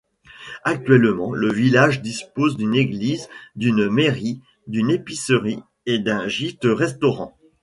Actuellement, 0.63 1.31
le 1.31 1.53
village 1.53 2.01
dispose 2.01 2.57
d'une 2.57 2.73
église, 2.73 3.29
d'une 3.55 3.87
mairie, 3.87 4.41
d'une 4.65 4.89
épicerie 4.89 5.59
et 5.85 5.99
d'un 5.99 6.27
gîte-restaurant. 6.27 7.37